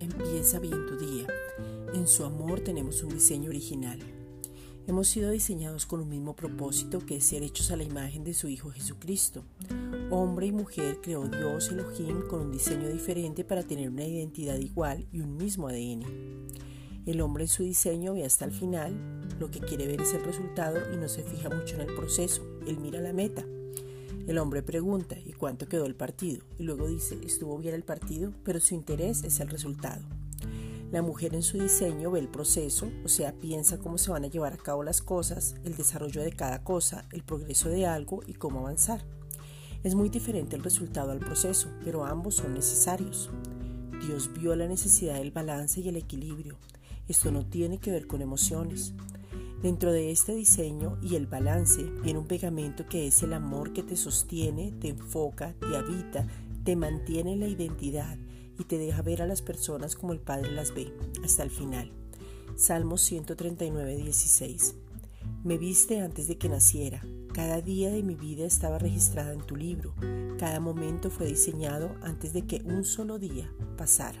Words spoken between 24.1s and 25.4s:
El hombre pregunta, ¿y